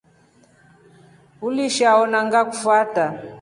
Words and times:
Uliisha 1.45 1.89
ona 2.03 2.19
ngakufata. 2.27 3.05